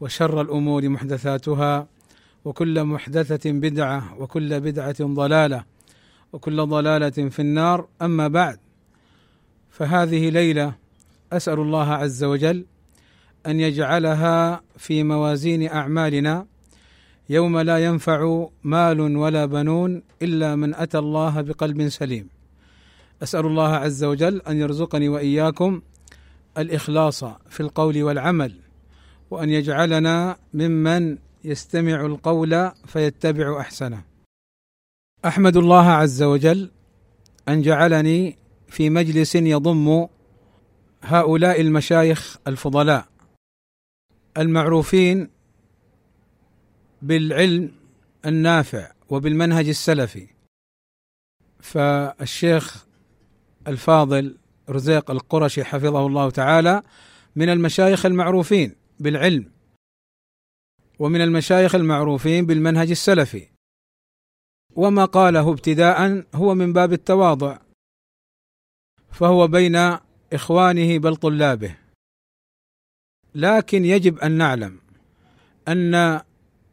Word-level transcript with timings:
وشر 0.00 0.40
الأمور 0.40 0.88
محدثاتها 0.88 1.86
وكل 2.44 2.84
محدثة 2.84 3.50
بدعة 3.52 4.14
وكل 4.18 4.60
بدعة 4.60 4.96
ضلالة 5.00 5.64
وكل 6.32 6.66
ضلالة 6.66 7.10
في 7.10 7.40
النار. 7.40 7.86
أما 8.02 8.28
بعد 8.28 8.58
فهذه 9.70 10.30
ليلة 10.30 10.74
أسأل 11.32 11.60
الله 11.60 11.92
عز 11.92 12.24
وجل 12.24 12.64
أن 13.46 13.60
يجعلها 13.60 14.60
في 14.76 15.02
موازين 15.02 15.68
أعمالنا 15.68 16.46
يوم 17.28 17.58
لا 17.58 17.84
ينفع 17.84 18.48
مال 18.64 19.00
ولا 19.00 19.46
بنون 19.46 20.02
إلا 20.22 20.56
من 20.56 20.74
أتى 20.74 20.98
الله 20.98 21.40
بقلب 21.40 21.88
سليم. 21.88 22.28
أسأل 23.22 23.46
الله 23.46 23.74
عز 23.74 24.04
وجل 24.04 24.42
أن 24.48 24.56
يرزقني 24.56 25.08
وإياكم 25.08 25.82
الإخلاص 26.58 27.24
في 27.24 27.60
القول 27.60 28.02
والعمل. 28.02 28.63
وأن 29.34 29.50
يجعلنا 29.50 30.36
ممن 30.54 31.18
يستمع 31.44 32.06
القول 32.06 32.70
فيتبع 32.86 33.60
أحسنه. 33.60 34.04
أحمد 35.24 35.56
الله 35.56 35.86
عز 35.86 36.22
وجل 36.22 36.70
أن 37.48 37.62
جعلني 37.62 38.38
في 38.68 38.90
مجلس 38.90 39.34
يضم 39.34 40.06
هؤلاء 41.02 41.60
المشايخ 41.60 42.38
الفضلاء 42.46 43.06
المعروفين 44.38 45.30
بالعلم 47.02 47.72
النافع 48.26 48.92
وبالمنهج 49.08 49.68
السلفي. 49.68 50.28
فالشيخ 51.60 52.86
الفاضل 53.68 54.36
رزيق 54.70 55.10
القرشي 55.10 55.64
حفظه 55.64 56.06
الله 56.06 56.30
تعالى 56.30 56.82
من 57.36 57.48
المشايخ 57.48 58.06
المعروفين. 58.06 58.83
بالعلم 59.04 59.50
ومن 60.98 61.20
المشايخ 61.20 61.74
المعروفين 61.74 62.46
بالمنهج 62.46 62.90
السلفي. 62.90 63.48
وما 64.76 65.04
قاله 65.04 65.50
ابتداء 65.50 66.24
هو 66.34 66.54
من 66.54 66.72
باب 66.72 66.92
التواضع 66.92 67.58
فهو 69.12 69.46
بين 69.48 69.76
إخوانه 70.32 70.98
بل 70.98 71.16
طلابه. 71.16 71.76
لكن 73.34 73.84
يجب 73.84 74.18
أن 74.18 74.32
نعلم 74.32 74.80
أن 75.68 76.20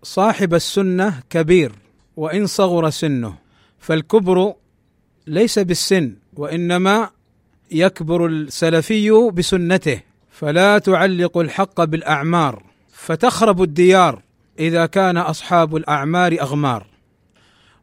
صاحب 0.03 0.53
السنة 0.53 1.23
كبير 1.29 1.71
وإن 2.17 2.47
صغر 2.47 2.89
سنه 2.89 3.37
فالكبر 3.79 4.55
ليس 5.27 5.59
بالسن 5.59 6.15
وإنما 6.33 7.09
يكبر 7.71 8.25
السلفي 8.25 9.11
بسنته. 9.33 10.10
فلا 10.41 10.77
تعلق 10.77 11.37
الحق 11.37 11.83
بالأعمار 11.83 12.63
فتخرب 12.91 13.63
الديار 13.63 14.21
إذا 14.59 14.85
كان 14.85 15.17
أصحاب 15.17 15.75
الأعمار 15.75 16.37
أغمار. 16.41 16.87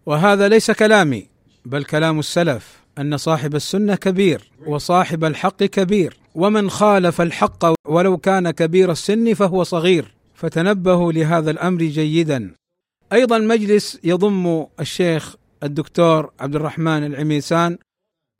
وهذا 0.06 0.48
ليس 0.48 0.70
كلامي 0.70 1.26
بل 1.64 1.84
كلام 1.84 2.18
السلف 2.18 2.82
أن 2.98 3.16
صاحب 3.16 3.54
السنة 3.54 3.94
كبير 3.94 4.50
وصاحب 4.66 5.24
الحق 5.24 5.64
كبير 5.64 6.16
ومن 6.34 6.70
خالف 6.70 7.20
الحق 7.20 7.64
ولو 7.88 8.16
كان 8.16 8.50
كبير 8.50 8.92
السن 8.92 9.34
فهو 9.34 9.62
صغير. 9.62 10.14
فتنبهوا 10.34 11.12
لهذا 11.12 11.50
الأمر 11.50 11.82
جيدا. 11.82 12.54
أيضا 13.12 13.38
مجلس 13.38 13.98
يضم 14.04 14.66
الشيخ 14.80 15.34
الدكتور 15.62 16.30
عبد 16.40 16.56
الرحمن 16.56 17.04
العميسان 17.06 17.78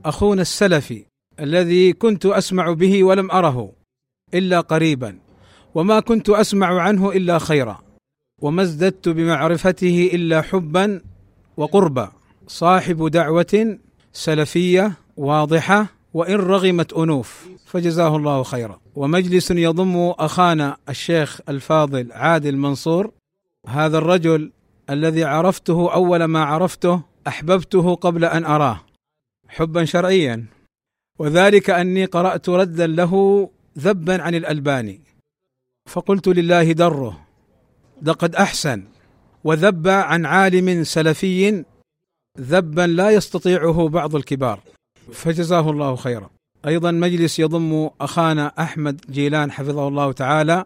أخونا 0.05 0.41
السلفي 0.41 1.05
الذي 1.39 1.93
كنت 1.93 2.25
أسمع 2.25 2.71
به 2.71 3.03
ولم 3.03 3.31
أره. 3.31 3.78
إلا 4.33 4.59
قريبا 4.59 5.19
وما 5.75 5.99
كنت 5.99 6.29
أسمع 6.29 6.81
عنه 6.81 7.11
إلا 7.11 7.39
خيرا 7.39 7.79
وما 8.41 8.61
ازددت 8.61 9.09
بمعرفته 9.09 10.09
إلا 10.13 10.41
حبا 10.41 11.01
وقربا. 11.57 12.11
صاحب 12.47 13.07
دعوة 13.07 13.77
سلفية 14.13 14.93
واضحة 15.17 15.85
وإن 16.13 16.35
رغمت 16.35 16.93
أنوف 16.93 17.47
فجزاه 17.65 18.15
الله 18.15 18.43
خيرا. 18.43 18.79
ومجلس 18.95 19.51
يضم 19.51 20.13
أخانا 20.19 20.77
الشيخ 20.89 21.39
الفاضل 21.49 22.11
عادل 22.11 22.57
منصور 22.57 23.11
هذا 23.67 23.97
الرجل 23.97 24.51
الذي 24.89 25.23
عرفته 25.23 25.93
أول 25.93 26.23
ما 26.23 26.43
عرفته 26.43 27.01
أحببته 27.27 27.95
قبل 27.95 28.25
أن 28.25 28.45
أراه 28.45 28.81
حبا 29.47 29.85
شرعيا. 29.85 30.45
وذلك 31.19 31.69
أني 31.69 32.05
قرأت 32.05 32.49
ردا 32.49 32.87
له 32.87 33.49
ذبا 33.79 34.21
عن 34.21 34.35
الألباني. 34.35 35.01
فقلت 35.87 36.27
لله 36.27 36.71
دره 36.71 37.27
لقد 38.01 38.35
أحسن. 38.35 38.83
وذب 39.43 39.87
عن 39.87 40.25
عالم 40.25 40.83
سلفي 40.83 41.65
ذبا 42.39 42.87
لا 42.87 43.09
يستطيعه 43.09 43.87
بعض 43.89 44.15
الكبار. 44.15 44.59
فجزاه 45.13 45.69
الله 45.69 45.95
خيرا. 45.95 46.29
أيضا 46.65 46.91
مجلس 46.91 47.39
يضم 47.39 47.89
أخانا 48.01 48.53
أحمد 48.59 49.01
جيلان 49.09 49.51
حفظه 49.51 49.87
الله 49.87 50.11
تعالى. 50.11 50.65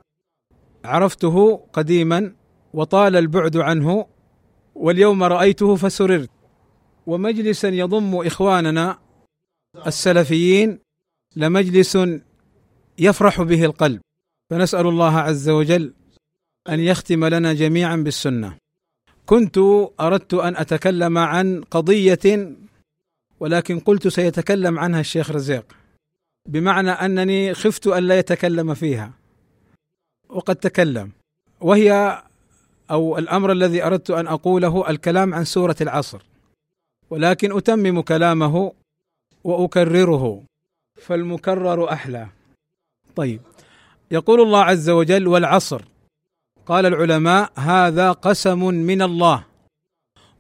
عرفته 0.86 1.56
قديما 1.74 2.34
وطال 2.74 3.16
البعد 3.16 3.58
عنه 3.58 4.06
واليوم 4.76 5.24
رأيته 5.24 5.76
فسررت. 5.76 6.30
ومجلسا 7.08 7.70
يضم 7.70 8.16
إخواننا 8.16 9.00
السلفيين 9.88 10.80
لمجلس 11.36 11.98
يفرح 12.98 13.42
به 13.42 13.66
القلب. 13.66 14.02
فنسأل 14.50 14.88
الله 14.88 15.18
عز 15.18 15.50
وجل 15.50 15.94
أن 16.70 16.80
يختم 16.80 17.26
لنا 17.26 17.54
جميعا 17.54 17.96
بالسنة. 17.96 18.58
كنت 19.26 19.58
أردت 20.00 20.34
أن 20.34 20.56
أتكلم 20.56 21.18
عن 21.18 21.62
قضية 21.72 22.56
ولكن 23.40 23.80
قلت 23.80 24.08
سيتكلم 24.08 24.80
عنها 24.80 25.00
الشيخ 25.00 25.32
رزيق 25.32 25.66
بمعنى 26.50 26.92
أنني 26.92 27.54
خفت 27.54 27.88
أن 27.88 28.04
لا 28.04 28.20
يتكلم 28.20 28.74
فيها. 28.74 29.12
وقد 30.30 30.56
تكلم. 30.56 31.12
وهي 31.62 32.22
أو 32.92 33.18
الأمر 33.18 33.52
الذي 33.52 33.84
أردت 33.84 34.12
أن 34.12 34.28
أقوله 34.28 34.90
الكلام 34.90 35.34
عن 35.34 35.46
سورة 35.46 35.76
العصر. 35.82 36.22
ولكن 37.10 37.58
أتمم 37.58 38.02
كلامه 38.02 38.72
وأكرره 39.44 40.44
فالمكرر 41.02 41.92
أحلى. 41.92 42.28
طيب. 43.16 43.42
يقول 44.12 44.42
الله 44.42 44.64
عز 44.64 44.90
وجل 44.90 45.28
والعصر. 45.28 45.82
قال 46.66 46.86
العلماء 46.86 47.52
هذا 47.56 48.12
قسم 48.12 48.66
من 48.66 49.02
الله. 49.02 49.46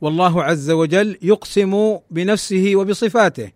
والله 0.02 0.44
عز 0.44 0.72
وجل 0.72 1.18
يقسم 1.22 2.00
بنفسه 2.12 2.76
وبصفاته. 2.76 3.52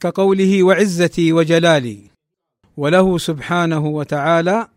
كقوله 0.00 0.62
وعزتي 0.62 1.32
وجلالي. 1.32 1.98
وله 2.76 3.18
سبحانه 3.18 3.86
وتعالى 3.86 4.68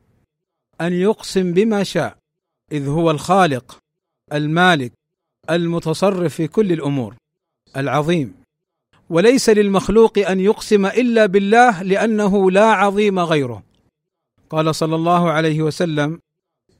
أن 0.81 0.93
يقسم 0.93 1.53
بما 1.53 1.83
شاء. 1.83 2.17
إذ 2.71 2.87
هو 2.87 3.11
الخالق 3.11 3.77
المالك 4.33 4.91
المتصرف 5.49 6.35
في 6.35 6.47
كل 6.47 6.71
الأمور. 6.71 7.15
العظيم. 7.77 8.44
وليس 9.09 9.49
للمخلوق 9.49 10.17
أن 10.17 10.39
يقسم 10.39 10.85
إلا 10.85 11.25
بالله 11.25 11.83
لأنه 11.83 12.51
لا 12.51 12.65
عظيم 12.65 13.19
غيره. 13.19 13.63
قال 14.49 14.75
صلى 14.75 14.95
الله 14.95 15.31
عليه 15.31 15.61
وسلم 15.61 16.19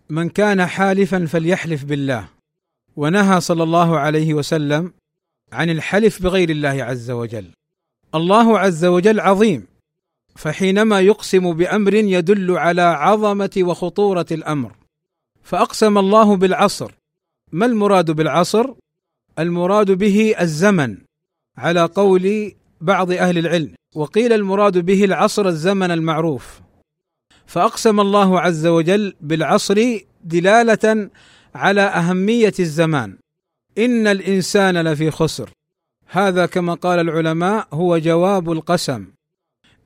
من 0.10 0.30
كان 0.30 0.66
حالفا 0.66 1.26
فليحلف 1.26 1.84
بالله. 1.84 2.28
ونهى 2.96 3.42
صلى 3.42 3.64
الله 3.64 4.00
عليه 4.00 4.34
وسلم 4.34 4.94
عن 5.54 5.70
الحلف 5.70 6.24
بغير 6.24 6.50
الله 6.50 6.84
عز 6.84 7.12
وجل. 7.12 7.46
الله 8.16 8.60
عز 8.60 8.86
وجل 8.86 9.20
عظيم. 9.20 9.68
فحينما 10.36 11.00
يقسم 11.02 11.54
بأمر 11.54 11.94
يدل 11.94 12.58
على 12.58 12.82
عظمة 12.82 13.52
وخطورة 13.58 14.26
الأمر. 14.32 14.72
فأقسم 15.44 15.98
الله 15.98 16.36
بالعصر. 16.36 16.92
ما 17.52 17.66
المراد 17.66 18.12
بالعصر؟ 18.12 18.66
المراد 19.40 19.92
به 19.92 20.36
الزمن. 20.42 20.98
على 21.58 21.82
قول 21.82 22.56
بعض 22.82 23.12
أهل 23.12 23.38
العلم 23.38 23.76
وقيل 23.96 24.34
المراد 24.34 24.78
به 24.78 25.06
العصر 25.06 25.48
الزمن 25.48 25.92
المعروف. 25.92 26.62
فأقسم 27.46 28.00
الله 28.00 28.40
عز 28.40 28.68
وجل 28.68 29.16
بالعصر 29.22 30.00
دلالة 30.24 31.10
على 31.56 31.82
أهمية 31.82 32.54
الزمان. 32.60 33.18
إن 33.78 34.08
الإنسان 34.08 34.78
لفي 34.78 35.12
خسر. 35.12 35.50
هذا 36.08 36.46
كما 36.46 36.74
قال 36.74 37.00
العلماء 37.00 37.68
هو 37.74 37.98
جواب 37.98 38.52
القسم. 38.52 39.08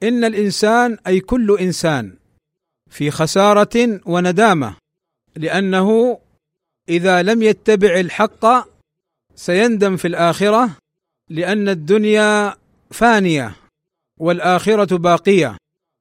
إن 0.04 0.24
الإنسان 0.24 0.98
أي 1.08 1.20
كل 1.20 1.58
إنسان 1.62 2.16
في 2.90 3.12
خسارة 3.12 4.00
وندامة 4.06 4.76
لأنه 5.36 6.20
إذا 6.90 7.24
لم 7.24 7.44
يتبع 7.44 8.00
الحق 8.00 8.46
سيندم 9.36 9.98
في 9.98 10.08
الآخرة 10.08 10.70
لأن 11.30 11.70
الدنيا 11.70 12.56
فانية 12.92 13.56
والآخرة 14.20 14.98
باقية. 14.98 15.58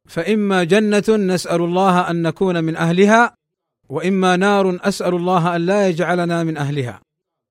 فإما 0.09 0.65
جنة 0.65 1.05
نسأل 1.09 1.61
الله 1.61 2.11
أن 2.11 2.23
نكون 2.23 2.65
من 2.65 2.77
أهلها 2.77 3.35
وإما 3.89 4.37
نار 4.37 4.79
أسأل 4.83 5.15
الله 5.15 5.57
أن 5.57 5.61
لا 5.67 5.89
يجعلنا 5.89 6.45
من 6.45 6.57
أهلها. 6.57 7.01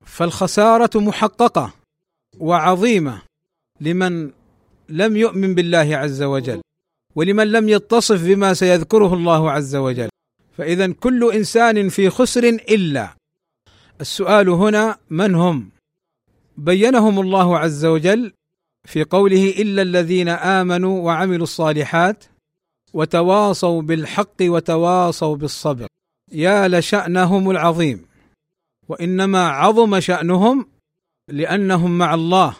فالخسارة 0.04 1.00
محققة 1.00 1.74
وعظيمة 2.38 3.22
لمن 3.80 4.30
لم 4.88 5.16
يؤمن 5.16 5.54
بالله 5.54 5.96
عز 5.96 6.22
وجل 6.22 6.60
ولمن 7.14 7.52
لم 7.52 7.68
يتصف 7.68 8.24
بما 8.24 8.54
سيذكره 8.54 9.14
الله 9.14 9.50
عز 9.50 9.76
وجل. 9.76 10.08
فإذا 10.58 10.92
كل 10.92 11.32
إنسان 11.32 11.88
في 11.88 12.10
خسر 12.10 12.44
إلا. 12.48 13.08
السؤال 14.00 14.48
هنا 14.48 14.98
من 15.10 15.34
هم؟ 15.34 15.70
بينهم 16.58 17.20
الله 17.20 17.58
عز 17.58 17.84
وجل 17.84 18.32
في 18.84 19.04
قوله 19.04 19.50
إلا 19.58 19.82
الذين 19.82 20.28
آمنوا 20.28 21.02
وعملوا 21.02 21.42
الصالحات 21.42 22.24
وتواصوا 22.94 23.82
بالحق 23.82 24.36
وتواصوا 24.42 25.36
بالصبر. 25.36 25.86
يا 26.32 26.68
لشأنهم 26.68 27.50
العظيم. 27.50 28.06
وإنما 28.88 29.48
عظم 29.48 30.00
شأنهم 30.00 30.66
لأنهم 31.28 31.98
مع 31.98 32.14
الله 32.14 32.56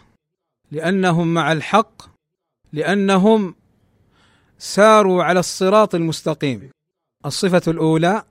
لأنهم 0.73 1.35
مع 1.35 1.53
الحق 1.53 2.03
لأنهم 2.73 3.55
ساروا 4.59 5.25
على 5.25 5.41
الصراط 5.41 5.95
المستقيم. 5.95 6.71
الصفة 7.27 7.62
الأولى 7.69 8.23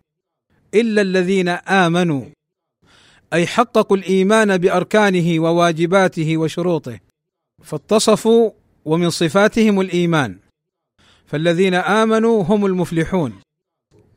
إلا 0.73 1.01
الذين 1.01 1.49
آمنوا. 1.49 2.36
أي 3.33 3.47
حققوا 3.47 3.97
الإيمان 3.97 4.57
بأركانه 4.57 5.39
وواجباته 5.39 6.37
وشروطه 6.37 6.99
فاتصفوا 7.63 8.51
ومن 8.85 9.09
صفاتهم 9.09 9.81
الإيمان. 9.81 10.37
فالذين 11.25 11.73
آمنوا 11.73 12.43
هم 12.43 12.65
المفلحون 12.65 13.33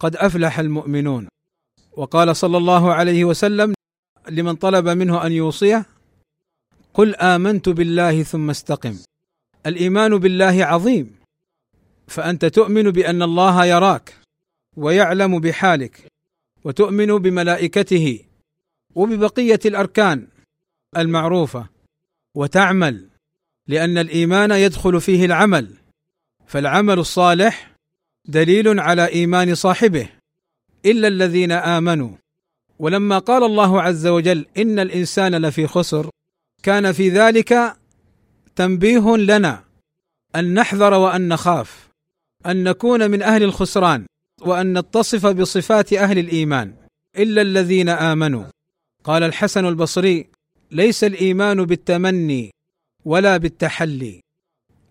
قد 0.01 0.17
أفلح 0.17 0.59
المؤمنون. 0.59 1.29
وقال 1.97 2.37
صلى 2.37 2.57
الله 2.59 2.93
عليه 2.95 3.25
وسلم 3.25 3.75
لمن 4.29 4.55
طلب 4.55 4.89
منه 4.89 5.27
أن 5.27 5.33
يوصيه 5.33 5.87
قل 6.95 7.15
آمنت 7.15 7.69
بالله 7.69 8.23
ثم 8.23 8.51
استقم. 8.51 8.97
الإيمان 9.67 10.19
بالله 10.19 10.65
عظيم 10.65 11.15
فأنت 12.07 12.45
تؤمن 12.45 12.91
بأن 12.91 13.23
الله 13.23 13.65
يراك 13.65 14.15
ويعلم 14.77 15.39
بحالك 15.41 16.07
وتؤمن 16.65 17.19
بملائكته. 17.19 18.30
وببقية 18.95 19.61
الأركان 19.67 20.27
المعروفة 20.97 21.67
وتعمل 22.35 23.09
لأن 23.67 23.99
الإيمان 23.99 24.51
يدخل 24.51 25.01
فيه 25.01 25.25
العمل 25.25 25.75
فالعمل 26.47 26.99
الصالح 26.99 27.71
دليل 28.25 28.81
على 28.81 29.07
إيمان 29.07 29.55
صاحبه 29.55 30.09
إلا 30.87 31.09
الذين 31.09 31.53
آمنوا. 31.53 32.11
ولما 32.79 33.19
قال 33.19 33.45
الله 33.45 33.83
عز 33.83 34.07
وجل 34.07 34.47
إن 34.59 34.79
الإنسان 34.79 35.35
لفي 35.35 35.67
خسر 35.67 36.11
كان 36.63 36.93
في 36.93 37.09
ذلك 37.09 37.77
تنبيه 38.57 39.17
لنا 39.17 39.65
أن 40.37 40.55
نحذر 40.55 40.95
وأن 40.95 41.29
نخاف 41.29 41.89
أن 42.47 42.65
نكون 42.65 43.11
من 43.11 43.23
أهل 43.23 43.43
الخسران 43.43 44.07
وأن 44.41 44.79
نتصف 44.79 45.27
بصفات 45.27 45.93
أهل 45.93 46.19
الإيمان 46.19 46.75
إلا 47.19 47.43
الذين 47.43 47.89
آمنوا. 47.89 48.45
قال 49.05 49.23
الحسن 49.23 49.65
البصري 49.65 50.29
ليس 50.71 51.05
الإيمان 51.05 51.65
بالتمني 51.65 52.51
ولا 53.05 53.37
بالتحلي 53.37 54.21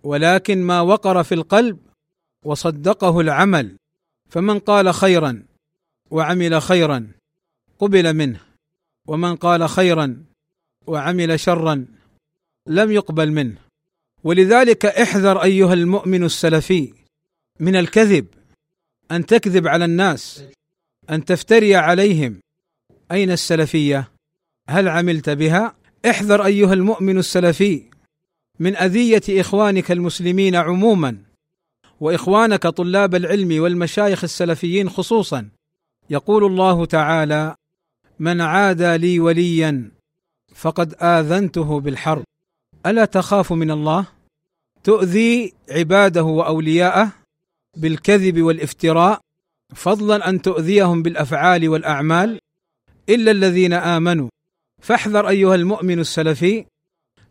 ولكن 0.04 0.64
ما 0.64 0.82
وقر 0.82 1.24
في 1.24 1.36
القلب 1.36 1.80
وصدقه 2.46 3.20
العمل 3.20 3.76
فمن 4.30 4.60
قال 4.60 4.94
خيرا 4.94 5.44
وعمل 6.12 6.62
خيرا 6.62 7.12
قبل 7.80 8.14
منه 8.14 8.42
ومن 9.08 9.36
قال 9.36 9.70
خيرا 9.70 10.24
وعمل 10.88 11.40
شرا 11.40 11.86
لم 12.68 12.92
يقبل 12.92 13.32
منه. 13.32 13.58
ولذلك 14.24 14.86
احذر 14.86 15.44
أيها 15.44 15.74
المؤمن 15.74 16.24
السلفي 16.24 16.94
من 17.60 17.76
الكذب 17.76 18.28
أن 19.12 19.26
تكذب 19.26 19.68
على 19.68 19.86
الناس 19.86 20.44
أن 21.10 21.26
تفتري 21.26 21.76
عليهم 21.76 22.40
أين 23.12 23.32
السلفية؟ 23.32 24.12
هل 24.70 24.88
عملت 24.88 25.30
بها؟ 25.30 25.76
احذر 26.10 26.46
أيها 26.46 26.74
المؤمن 26.74 27.18
السلفي. 27.18 27.84
من 28.60 28.76
أذية 28.76 29.42
إخوانك 29.42 29.92
المسلمين 29.92 30.56
عموما 30.56 31.18
وإخوانك 32.00 32.68
طلاب 32.68 33.16
العلم 33.16 33.64
والمشايخ 33.64 34.24
السلفيين 34.24 34.90
خصوصا. 34.90 35.50
يقول 36.10 36.46
الله 36.46 36.86
تعالى 36.86 37.56
من 38.20 38.42
عادى 38.42 38.98
لي 38.98 39.20
وليا 39.20 39.92
فقد 40.56 40.94
آذنته 41.02 41.80
بالحرب 41.80 42.24
ألا 42.86 43.06
تخاف 43.06 43.54
من 43.54 43.72
الله؟ 43.72 44.06
تؤذي 44.84 45.54
عباده 45.70 46.24
وأولياءه 46.24 47.12
بالكذب 47.78 48.42
والافتراء 48.42 49.20
فضلا 49.76 50.30
أن 50.30 50.42
تؤذيهم 50.42 51.04
بالأفعال 51.04 51.70
والأعمال؟ 51.70 52.40
إلا 53.10 53.32
الذين 53.32 53.74
آمنوا. 53.74 54.30
فاحذر 54.82 55.30
أيها 55.30 55.56
المؤمن 55.56 56.00
السلفي 56.00 56.66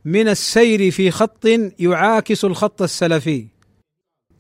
من 0.05 0.29
السير 0.29 0.91
في 0.91 1.11
خط 1.11 1.47
يعاكس 1.79 2.45
الخط 2.45 2.83
السلفي. 2.83 3.47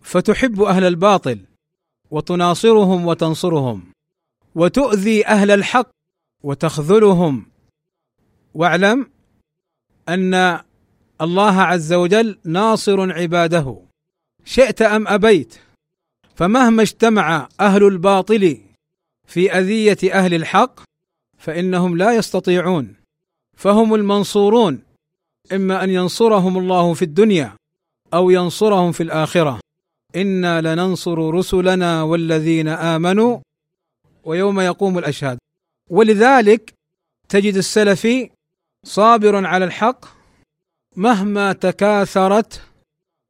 فتحب 0.02 0.62
أهل 0.62 0.84
الباطل 0.84 1.38
وتناصرهم 2.10 3.06
وتنصرهم 3.06 3.92
وتؤذي 4.54 5.26
أهل 5.26 5.50
الحق 5.50 5.90
وتخذلهم. 6.42 7.46
واعلم 8.54 9.10
أن 10.08 10.60
الله 11.20 11.60
عز 11.60 11.92
وجل 11.92 12.38
ناصر 12.44 13.12
عباده. 13.12 13.80
شئت 14.44 14.82
أم 14.82 15.08
أبيت؟ 15.08 15.54
فمهما 16.34 16.82
اجتمع 16.82 17.48
أهل 17.60 17.84
الباطل 17.84 18.58
في 19.26 19.52
أذية 19.52 20.12
أهل 20.12 20.34
الحق 20.34 20.80
فإنهم 21.38 21.96
لا 21.96 22.12
يستطيعون. 22.16 22.94
فهم 23.56 23.94
المنصورون. 23.94 24.82
إما 25.52 25.84
أن 25.84 25.90
ينصرهم 25.90 26.58
الله 26.58 26.94
في 26.94 27.02
الدنيا 27.02 27.56
أو 28.14 28.30
ينصرهم 28.30 28.92
في 28.92 29.02
الآخرة. 29.02 29.60
إنا 30.16 30.60
لننصر 30.60 31.18
رسلنا 31.34 32.02
والذين 32.02 32.68
آمنوا 32.68 33.38
ويوم 34.24 34.60
يقوم 34.60 34.98
الأشهاد. 34.98 35.38
ولذلك 35.90 36.74
تجد 37.28 37.54
السلفي 37.54 38.30
صابر 38.84 39.46
على 39.46 39.64
الحق 39.64 40.04
مهما 40.96 41.52
تكاثرت 41.52 42.62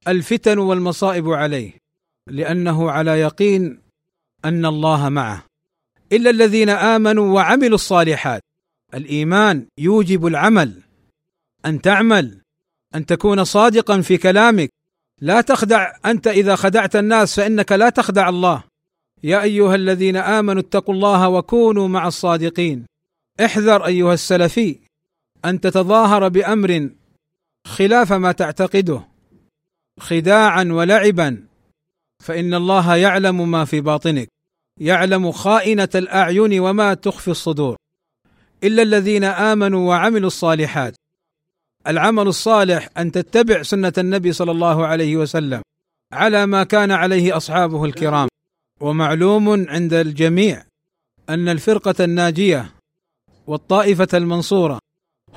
الفتن 0.08 0.58
والمصائب 0.58 1.30
عليه 1.30 1.72
لأنه 2.26 2.90
على 2.90 3.10
يقين 3.20 3.80
أن 4.44 4.66
الله 4.66 5.08
معه. 5.08 5.47
إلا 6.12 6.30
الذين 6.30 6.68
آمنوا 6.68 7.34
وعملوا 7.34 7.74
الصالحات. 7.74 8.42
الإيمان 8.94 9.66
يوجب 9.78 10.26
العمل. 10.26 10.82
أن 11.66 11.80
تعمل. 11.80 12.38
أن 12.94 13.06
تكون 13.06 13.44
صادقا 13.44 14.00
في 14.00 14.16
كلامك. 14.16 14.70
لا 15.20 15.40
تخدع. 15.40 15.92
أنت 16.06 16.26
إذا 16.26 16.56
خدعت 16.56 16.96
الناس 16.96 17.36
فإنك 17.36 17.72
لا 17.72 17.88
تخدع 17.88 18.28
الله. 18.28 18.64
يا 19.22 19.42
أيها 19.42 19.74
الذين 19.74 20.16
آمنوا 20.16 20.62
اتقوا 20.62 20.94
الله 20.94 21.28
وكونوا 21.28 21.88
مع 21.88 22.06
الصادقين. 22.06 22.86
احذر 23.44 23.86
أيها 23.86 24.14
السلفي. 24.14 24.78
أن 25.44 25.60
تتظاهر 25.60 26.28
بأمر 26.28 26.90
خلاف 27.66 28.12
ما 28.12 28.32
تعتقده. 28.32 29.02
خداعا 30.00 30.64
ولعبا. 30.64 31.44
فإن 32.24 32.54
الله 32.54 32.96
يعلم 32.96 33.50
ما 33.50 33.64
في 33.64 33.80
باطنك. 33.80 34.28
يعلم 34.80 35.32
خائنة 35.32 35.88
الأعين 35.94 36.60
وما 36.60 36.94
تخفي 36.94 37.30
الصدور 37.30 37.76
إلا 38.64 38.82
الذين 38.82 39.24
آمنوا 39.24 39.88
وعملوا 39.88 40.26
الصالحات. 40.26 40.94
العمل 41.86 42.26
الصالح 42.28 42.88
أن 42.98 43.12
تتبع 43.12 43.62
سنة 43.62 43.92
النبي 43.98 44.32
صلى 44.32 44.50
الله 44.50 44.86
عليه 44.86 45.16
وسلم 45.16 45.62
على 46.12 46.46
ما 46.46 46.64
كان 46.64 46.90
عليه 46.90 47.36
أصحابه 47.36 47.84
الكرام. 47.84 48.28
ومعلوم 48.80 49.68
عند 49.68 49.94
الجميع 49.94 50.64
أن 51.28 51.48
الفرقة 51.48 52.04
الناجية 52.04 52.70
والطائفة 53.46 54.08
المنصورة 54.14 54.78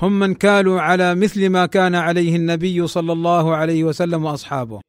هم 0.02 0.18
من 0.18 0.34
كانوا 0.34 0.80
على 0.80 1.14
مثل 1.14 1.48
ما 1.48 1.66
كان 1.66 1.94
عليه 1.94 2.36
النبي 2.36 2.86
صلى 2.86 3.12
الله 3.12 3.56
عليه 3.56 3.84
وسلم 3.84 4.24
وأصحابه. 4.24 4.80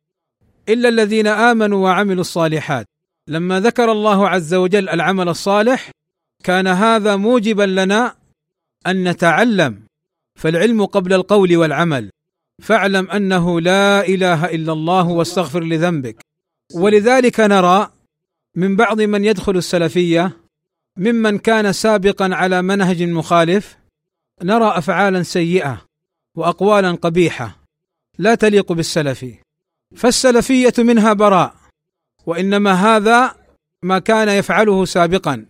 إلا 0.69 0.89
الذين 0.89 1.27
آمنوا 1.27 1.83
وعملوا 1.83 2.21
الصالحات. 2.21 2.85
لما 3.27 3.59
ذكر 3.59 3.91
الله 3.91 4.29
عز 4.29 4.53
وجل 4.53 4.89
العمل 4.89 5.29
الصالح 5.29 5.91
كان 6.43 6.67
هذا 6.67 7.15
موجبا 7.15 7.63
لنا 7.63 8.15
أن 8.87 9.09
نتعلم 9.09 9.83
فالعلم 10.35 10.85
قبل 10.85 11.13
القول 11.13 11.57
والعمل. 11.57 12.09
فاعلم 12.61 13.11
أنه 13.11 13.61
لا 13.61 14.07
إله 14.07 14.45
إلا 14.45 14.73
الله 14.73 15.07
واستغفر 15.07 15.63
لذنبك. 15.63 16.17
ولذلك 16.73 17.39
نرى 17.39 17.91
من 18.55 18.75
بعض 18.75 19.01
من 19.01 19.25
يدخل 19.25 19.57
السلفية 19.57 20.37
ممن 20.97 21.37
كان 21.37 21.73
سابقا 21.73 22.29
على 22.35 22.61
منهج 22.61 23.03
مخالف 23.03 23.77
نرى 24.43 24.77
افعالا 24.77 25.23
سيئة 25.23 25.85
واقوالا 26.35 26.91
قبيحة 26.91 27.57
لا 28.17 28.35
تليق 28.35 28.71
بالسلفي. 28.71 29.35
فالسلفية 29.95 30.73
منها 30.77 31.13
براء 31.13 31.62
وإنما 32.25 32.73
هذا 32.73 33.35
ما 33.81 33.99
كان 33.99 34.29
يفعله 34.29 34.85
سابقا 34.85 35.45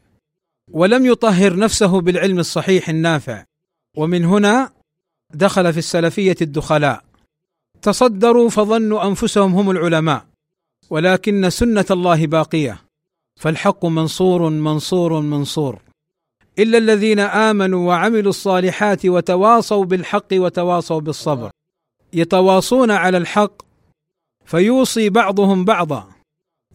ولم 0.71 1.05
يطهر 1.05 1.55
نفسه 1.55 2.01
بالعلم 2.01 2.39
الصحيح 2.39 2.89
النافع. 2.89 3.43
ومن 3.97 4.25
هنا 4.25 4.71
دخل 5.33 5.73
في 5.73 5.79
السلفية 5.79 6.35
الدخلاء. 6.41 7.03
تصدروا 7.81 8.49
فظنوا 8.49 9.07
أنفسهم 9.07 9.55
هم 9.55 9.71
العلماء 9.71 10.25
ولكن 10.89 11.49
سنة 11.49 11.85
الله 11.91 12.27
باقية. 12.27 12.81
فالحق 13.39 13.85
منصور 13.85 14.49
منصور 14.49 15.19
منصور. 15.19 15.79
إلا 16.59 16.77
الذين 16.77 17.19
آمنوا 17.19 17.87
وعملوا 17.87 18.29
الصالحات 18.29 19.05
وتواصوا 19.05 19.85
بالحق 19.85 20.27
وتواصوا 20.33 20.99
بالصبر. 20.99 21.51
يتواصون 22.13 22.91
على 22.91 23.17
الحق 23.17 23.61
فيوصي 24.45 25.09
بعضهم 25.09 25.65
بعضا. 25.65 26.12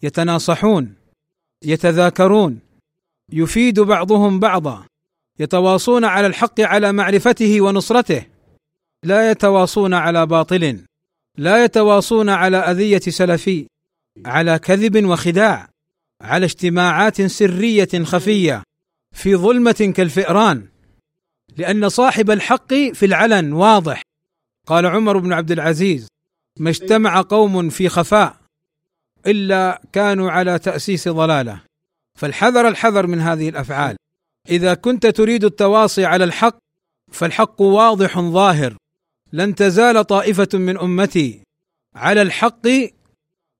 يتناصحون 0.03 0.95
يتذاكرون 1.63 2.59
يفيد 3.33 3.79
بعضهم 3.79 4.39
بعضا 4.39 4.85
يتواصون 5.39 6.05
على 6.05 6.27
الحق 6.27 6.61
على 6.61 6.91
معرفته 6.91 7.61
ونصرته 7.61 8.25
لا 9.03 9.31
يتواصون 9.31 9.93
على 9.93 10.25
باطل 10.25 10.79
لا 11.37 11.63
يتواصون 11.63 12.29
على 12.29 12.57
أذية 12.57 12.99
سلفي 12.99 13.67
على 14.25 14.59
كذب 14.59 15.05
وخداع 15.05 15.69
على 16.21 16.45
اجتماعات 16.45 17.21
سرية 17.21 18.03
خفية 18.03 18.63
في 19.15 19.35
ظلمة 19.35 19.93
كالفئران 19.95 20.67
لأن 21.57 21.89
صاحب 21.89 22.31
الحق 22.31 22.73
في 22.73 23.05
العلن 23.05 23.53
واضح. 23.53 24.01
قال 24.67 24.85
عمر 24.85 25.17
بن 25.17 25.33
عبد 25.33 25.51
العزيز 25.51 26.07
ما 26.59 26.69
اجتمع 26.69 27.21
قوم 27.21 27.69
في 27.69 27.89
خفاء 27.89 28.38
إلا 29.27 29.81
كانوا 29.93 30.31
على 30.31 30.59
تأسيس 30.59 31.07
ضلالة. 31.07 31.61
فالحذر 32.17 32.67
الحذر 32.67 33.07
من 33.07 33.21
هذه 33.21 33.49
الأفعال. 33.49 33.95
إذا 34.49 34.73
كنت 34.73 35.07
تريد 35.07 35.43
التواصي 35.43 36.05
على 36.05 36.23
الحق 36.23 36.57
فالحق 37.11 37.61
واضح 37.61 38.19
ظاهر. 38.19 38.75
لن 39.33 39.55
تزال 39.55 40.05
طائفة 40.07 40.49
من 40.53 40.77
أمتي 40.77 41.39
على 41.95 42.21
الحق 42.21 42.67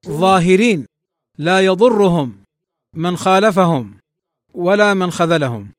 ظاهرين. 0.07 0.85
لا 1.37 1.61
يضرهم 1.61 2.37
من 2.95 3.17
خالفهم 3.17 3.97
ولا 4.53 4.93
من 4.93 5.11
خذلهم. 5.11 5.71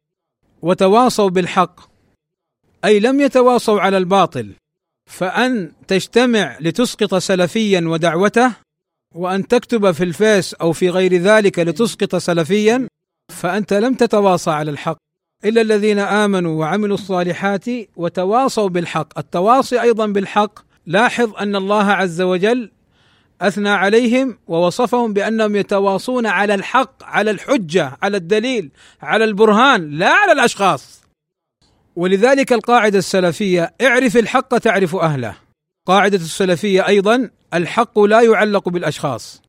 وتواصوا 0.62 1.30
بالحق. 1.30 1.90
أي 2.84 3.00
لم 3.00 3.20
يتواصوا 3.20 3.80
على 3.80 3.96
الباطل 3.96 4.52
فأن 5.06 5.72
تجتمع 5.88 6.58
لتسقط 6.60 7.14
سلفيا 7.14 7.80
ودعوته 7.86 8.52
وأن 9.14 9.48
تكتب 9.48 9.90
في 9.90 10.04
الفيس 10.04 10.54
أو 10.54 10.72
في 10.72 10.90
غير 10.90 11.14
ذلك 11.14 11.58
لتسقط 11.58 12.16
سلفيا 12.16 12.88
فأنت 13.32 13.72
لم 13.72 13.94
تتواصى 13.94 14.50
على 14.50 14.70
الحق. 14.70 14.96
إلا 15.44 15.60
الذين 15.60 15.98
آمنوا 15.98 16.60
وعملوا 16.60 16.94
الصالحات 16.94 17.64
وتواصوا 17.96 18.68
بالحق. 18.68 19.18
التواصي 19.18 19.80
أيضا 19.80 20.06
بالحق. 20.06 20.58
لاحظ 20.86 21.34
أن 21.34 21.56
الله 21.56 21.90
عز 21.90 22.20
وجل 22.20 22.70
أثنى 23.40 23.68
عليهم 23.68 24.38
ووصفهم 24.46 25.12
بأنهم 25.12 25.56
يتواصون 25.56 26.26
على 26.26 26.54
الحق 26.54 27.04
على 27.04 27.30
الحجة 27.30 27.98
على 28.02 28.16
الدليل 28.16 28.70
على 29.02 29.24
البرهان 29.24 29.90
لا 29.90 30.08
على 30.08 30.32
الأشخاص. 30.32 31.00
ولذلك 31.96 32.52
القاعدة 32.52 32.98
السلفية 32.98 33.74
اعرف 33.82 34.16
الحق 34.16 34.58
تعرف 34.58 34.96
أهله. 34.96 35.36
قاعدة 35.86 36.16
السلفية 36.16 36.86
أيضا 36.86 37.30
الحق 37.54 37.98
لا 37.98 38.20
يعلق 38.20 38.68
بالأشخاص 38.68 39.42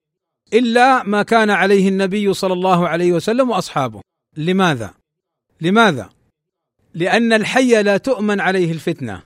إلا 0.54 1.04
ما 1.04 1.24
كان 1.24 1.50
عليه 1.50 1.90
النبي 1.90 2.34
صلى 2.34 2.54
الله 2.54 2.88
عليه 2.88 3.12
وسلم 3.12 3.50
وأصحابه. 3.50 4.02
لماذا؟ 4.38 4.94
لماذا؟ 5.62 6.10
لأن 6.94 7.34
الحي 7.34 7.84
لا 7.84 7.98
تؤمن 7.98 8.40
عليه 8.40 8.72
الفتنة 8.72 9.24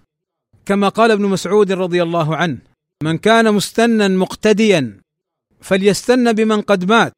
كما 0.65 0.89
قال 0.89 1.11
ابن 1.11 1.25
مسعود 1.25 1.71
رضي 1.71 2.03
الله 2.03 2.35
عنه 2.35 2.57
من 3.03 3.17
كان 3.17 3.53
مستنا 3.53 4.07
مقتديا 4.07 4.99
فليستن 5.61 6.33
بمن 6.33 6.61
قد 6.61 6.89
مات. 6.89 7.13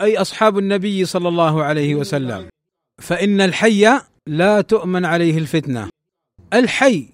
أي 0.00 0.18
أصحاب 0.18 0.58
النبي 0.58 1.04
صلى 1.04 1.28
الله 1.28 1.64
عليه 1.64 1.94
وسلم. 1.94 2.48
فإن 3.02 3.40
الحي 3.40 4.00
لا 4.26 4.60
تؤمن 4.60 5.04
عليه 5.04 5.38
الفتنة. 5.38 5.88
الحي 6.52 7.06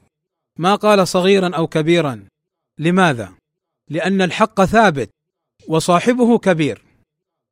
ما 0.59 0.75
قال 0.75 1.09
صغيرا 1.09 1.57
أو 1.57 1.67
كبيرا. 1.67 2.25
لماذا؟ 2.79 3.33
لأن 3.91 4.23
الحق 4.23 4.65
ثابت 4.65 5.11
وصاحبه 5.69 6.39
كبير. 6.39 6.83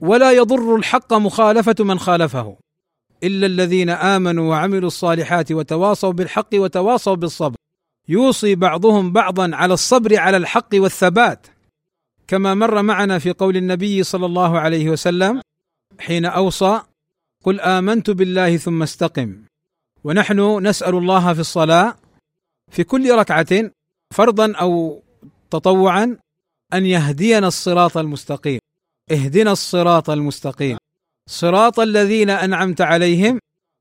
ولا 0.00 0.32
يضر 0.32 0.76
الحق 0.76 1.12
مخالفة 1.12 1.74
من 1.80 1.98
خالفه. 1.98 2.56
إلا 3.22 3.46
الذين 3.46 3.90
آمنوا 3.90 4.50
وعملوا 4.50 4.86
الصالحات 4.86 5.52
وتواصوا 5.52 6.12
بالحق 6.12 6.48
وتواصوا 6.54 7.14
بالصبر. 7.14 7.56
يوصي 8.08 8.54
بعضهم 8.54 9.12
بعضا 9.12 9.56
على 9.56 9.74
الصبر 9.74 10.18
على 10.18 10.36
الحق 10.36 10.68
والثبات. 10.74 11.46
كما 12.28 12.54
مر 12.54 12.82
معنا 12.82 13.18
في 13.18 13.32
قول 13.32 13.56
النبي 13.56 14.02
صلى 14.02 14.26
الله 14.26 14.58
عليه 14.58 14.88
وسلم 14.88 15.40
حين 15.98 16.24
أوصى 16.24 16.80
قل 17.44 17.60
آمنت 17.60 18.10
بالله 18.10 18.56
ثم 18.56 18.82
استقم. 18.82 19.36
ونحن 20.04 20.66
نسأل 20.66 20.94
الله 20.94 21.34
في 21.34 21.40
الصلاة 21.40 21.96
في 22.70 22.84
كل 22.84 23.14
ركعة 23.14 23.70
فرضا 24.14 24.52
أو 24.52 25.02
تطوعا 25.50 26.16
أن 26.74 26.86
يهدينا 26.86 27.48
الصراط 27.48 27.96
المستقيم. 27.96 28.58
اهدنا 29.10 29.52
الصراط 29.52 30.10
المستقيم. 30.10 30.76
صراط 31.26 31.80
الذين 31.80 32.30
أنعمت 32.30 32.80
عليهم 32.80 33.38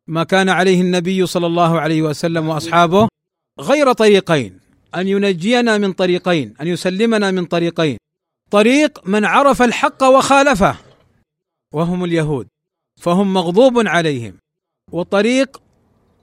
ما 0.07 0.23
كان 0.23 0.49
عليه 0.49 0.81
النبي 0.81 1.25
صلى 1.25 1.47
الله 1.47 1.79
عليه 1.79 2.01
وسلم 2.01 2.49
وأصحابه 2.49 3.07
غير 3.59 3.93
طريقين. 3.93 4.59
أن 4.95 5.07
ينجينا 5.07 5.77
من 5.77 5.93
طريقين 5.93 6.53
أن 6.61 6.67
يسلمنا 6.67 7.31
من 7.31 7.45
طريقين. 7.45 7.97
طريق 8.51 9.07
من 9.07 9.25
عرف 9.25 9.61
الحق 9.61 10.03
وخالفه 10.03 10.75
وهم 11.73 12.03
اليهود 12.03 12.47
فهم 13.01 13.33
مغضوب 13.33 13.87
عليهم. 13.87 14.37
وطريق 14.91 15.61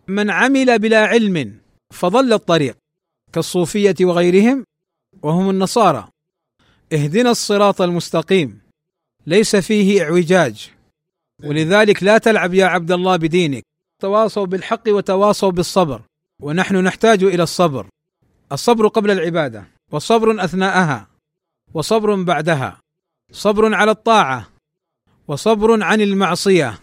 من 0.08 0.30
عمل 0.30 0.78
بلا 0.78 1.06
علم 1.06 1.58
فضل 1.90 2.32
الطريق 2.32 2.76
كالصوفية 3.32 3.94
وغيرهم 4.00 4.64
وهم 5.22 5.50
النصارى. 5.50 6.08
اهدنا 6.92 7.30
الصراط 7.30 7.82
المستقيم. 7.82 8.60
ليس 9.26 9.56
فيه 9.56 10.02
اعوجاج. 10.02 10.70
ولذلك 11.44 12.02
لا 12.02 12.18
تلعب 12.18 12.54
يا 12.54 12.66
عبد 12.66 12.92
الله 12.92 13.16
بدينك. 13.16 13.62
تواصوا 13.98 14.46
بالحق 14.46 14.82
وتواصوا 14.88 15.50
بالصبر. 15.50 16.02
ونحن 16.42 16.76
نحتاج 16.76 17.24
إلى 17.24 17.42
الصبر. 17.42 17.86
الصبر 18.52 18.88
قبل 18.88 19.10
العبادة. 19.10 19.64
وصبر 19.92 20.44
أثناءها. 20.44 21.08
وصبر 21.74 22.22
بعدها. 22.22 22.80
صبر 23.32 23.74
على 23.74 23.90
الطاعة. 23.90 24.48
وصبر 25.28 25.82
عن 25.82 26.00
المعصية. 26.00 26.80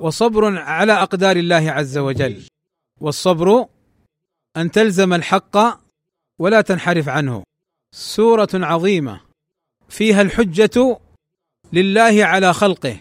وصبر 0.00 0.58
على 0.58 0.92
أقدار 0.92 1.36
الله 1.36 1.70
عز 1.70 1.98
وجل. 1.98 2.42
والصبر 3.00 3.66
أن 4.56 4.70
تلزم 4.70 5.12
الحق 5.12 5.56
ولا 6.38 6.60
تنحرف 6.60 7.08
عنه. 7.08 7.42
سورة 7.94 8.48
عظيمة. 8.54 9.25
فيها 9.88 10.22
الحجة 10.22 10.98
لله 11.72 12.24
على 12.24 12.52
خلقه 12.54 12.98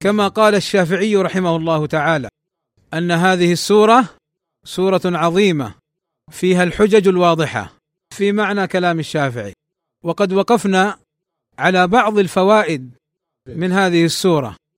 كما 0.00 0.28
قال 0.28 0.54
الشافعي 0.54 1.16
رحمه 1.16 1.56
الله 1.56 1.86
تعالى 1.86 2.28
أن 2.94 3.10
هذه 3.10 3.52
السورة 3.52 4.08
سورة 4.64 5.00
عظيمة 5.04 5.74
فيها 6.30 6.62
الحجج 6.62 7.08
الواضحة 7.08 7.72
في 8.10 8.32
معنى 8.32 8.66
كلام 8.66 8.98
الشافعي 8.98 9.52
وقد 10.04 10.32
وقفنا 10.32 10.98
على 11.58 11.86
بعض 11.86 12.18
الفوائد 12.18 12.94
من 13.48 13.72
هذه 13.72 14.04
السورة. 14.04 14.56